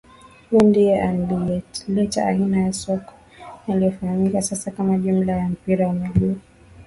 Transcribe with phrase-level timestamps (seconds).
[0.49, 3.13] Huyu ndiye aliyeleta aina ya soka
[3.67, 6.35] inayofahamika sasa kama jumla ya mpira wa miguu